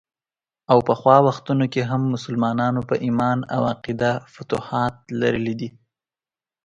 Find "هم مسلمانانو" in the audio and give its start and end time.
1.89-2.81